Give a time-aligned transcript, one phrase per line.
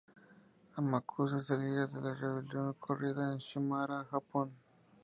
[0.79, 4.49] Amakusa es el líder de una rebelión ocurrida en Shimabara, Japón.